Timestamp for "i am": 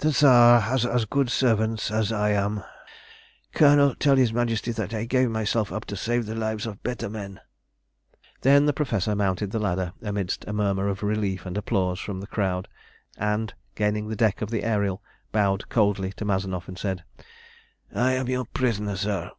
2.12-2.62, 17.94-18.28